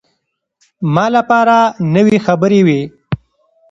ما 0.93 1.05
لپاره 1.15 1.57
نوې 1.95 2.17
خبرې 2.25 2.59
وې. 2.67 2.81